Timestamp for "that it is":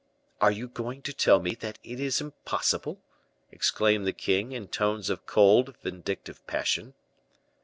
1.59-2.21